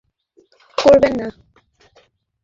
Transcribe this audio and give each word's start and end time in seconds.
ছেলেমানুষি 0.03 0.77
করবেন 0.77 1.13
না। 1.19 1.27